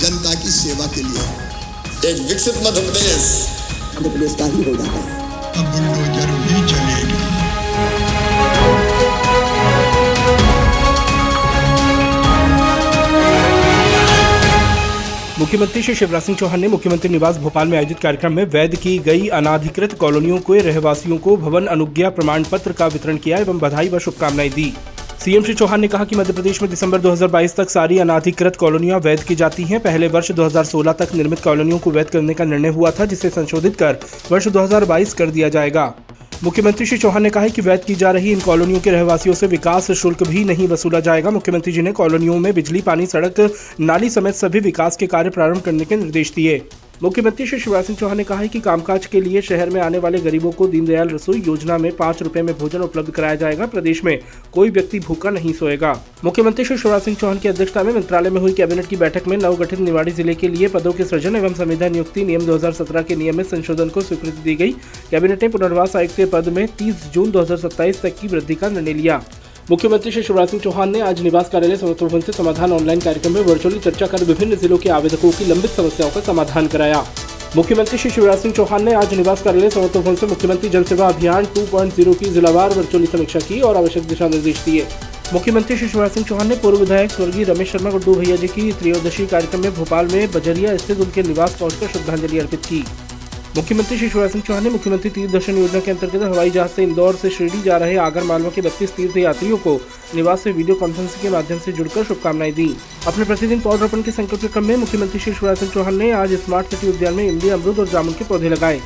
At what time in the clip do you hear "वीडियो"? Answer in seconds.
100.52-100.76